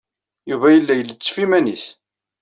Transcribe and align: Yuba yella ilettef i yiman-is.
Yuba 0.49 0.67
yella 0.75 0.93
ilettef 0.97 1.35
i 1.37 1.39
yiman-is. 1.41 1.85